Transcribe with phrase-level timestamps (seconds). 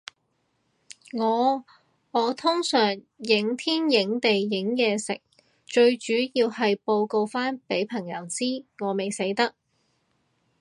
[1.13, 1.63] 哦，
[2.09, 5.21] 我通常影天影地影嘢食，
[5.67, 9.53] 最主要係報告返畀朋友知，我未死得